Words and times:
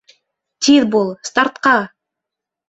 —Тиҙ 0.67 0.87
бул, 0.95 1.11
стартҡа! 1.31 1.75